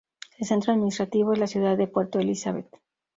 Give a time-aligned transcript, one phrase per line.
[0.39, 2.75] El centro administrativo es la ciudad de Puerto Elizabeth.